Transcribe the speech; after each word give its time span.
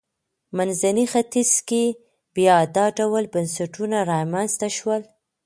منځني 0.57 1.05
ختیځ 1.13 1.51
کې 1.69 1.83
بیا 2.35 2.57
دا 2.75 2.85
ډول 2.99 3.23
بنسټونه 3.33 3.97
رامنځته 4.11 4.67
شول. 4.77 5.01